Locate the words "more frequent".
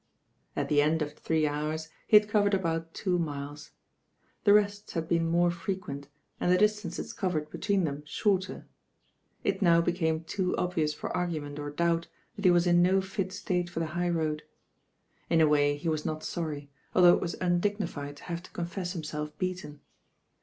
5.29-6.07